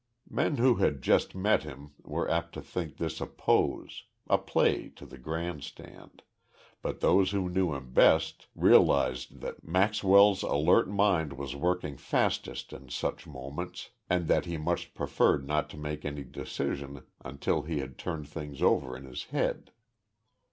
Men 0.31 0.57
who 0.57 0.77
had 0.77 1.03
just 1.03 1.35
met 1.35 1.61
him 1.61 1.91
were 2.01 2.27
apt 2.27 2.53
to 2.55 2.61
think 2.63 2.97
this 2.97 3.21
a 3.21 3.27
pose, 3.27 4.05
a 4.27 4.39
play 4.39 4.89
to 4.95 5.05
the 5.05 5.19
grand 5.19 5.63
stand 5.63 6.23
but 6.81 7.01
those 7.01 7.29
who 7.29 7.47
knew 7.51 7.75
him 7.75 7.93
best 7.93 8.47
realized 8.55 9.41
that 9.41 9.63
Maxwell's 9.63 10.41
alert 10.41 10.89
mind 10.89 11.33
was 11.33 11.55
working 11.55 11.97
fastest 11.97 12.73
in 12.73 12.89
such 12.89 13.27
moments 13.27 13.91
and 14.09 14.27
that 14.27 14.45
he 14.45 14.57
much 14.57 14.95
preferred 14.95 15.45
not 15.45 15.69
to 15.69 15.77
make 15.77 16.03
any 16.03 16.23
decision 16.23 17.03
until 17.23 17.61
he 17.61 17.77
had 17.77 17.99
turned 17.99 18.27
things 18.27 18.59
over 18.59 18.97
in 18.97 19.05
his 19.05 19.25
head. 19.25 19.69